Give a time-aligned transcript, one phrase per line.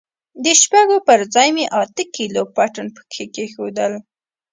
[0.43, 3.93] د شپږو پر ځاى مې اته کيلو پټن پکښې کښېښوول.